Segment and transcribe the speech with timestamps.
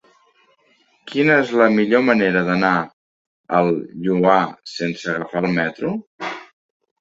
[1.11, 2.71] Quina és la millor manera d'anar
[3.59, 3.69] al
[4.07, 4.39] Lloar
[4.73, 5.95] sense agafar el metro?